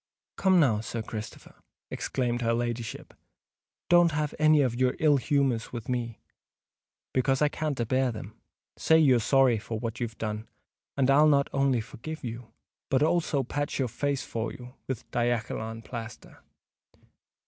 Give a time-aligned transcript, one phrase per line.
[0.35, 1.53] "Come, now, Sir Christopher,"
[1.91, 3.13] exclaimed her ladyship;
[3.87, 6.19] "don't have any of your ill humours with me,
[7.13, 8.33] because I can't a bear them.
[8.77, 10.49] Say you're sorry for what you've done,
[10.97, 12.51] and I'll not only forgive you,
[12.89, 16.41] but also patch your face for you with diakkulum plaster.